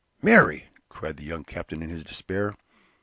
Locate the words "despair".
2.03-2.55